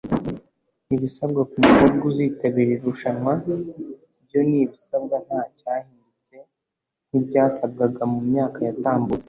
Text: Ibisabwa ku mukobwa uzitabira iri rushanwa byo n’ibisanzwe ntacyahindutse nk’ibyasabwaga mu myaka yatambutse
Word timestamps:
Ibisabwa 0.95 1.41
ku 1.49 1.55
mukobwa 1.65 2.03
uzitabira 2.09 2.63
iri 2.73 2.83
rushanwa 2.85 3.31
byo 4.25 4.39
n’ibisanzwe 4.49 5.15
ntacyahindutse 5.25 6.35
nk’ibyasabwaga 7.07 8.03
mu 8.13 8.19
myaka 8.29 8.59
yatambutse 8.67 9.19